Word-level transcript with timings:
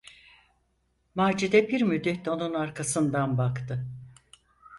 Macide 1.15 1.67
bir 1.69 1.81
müddet 1.81 2.27
onun 2.27 2.53
arkasından 2.53 3.37
baktı. 3.37 3.85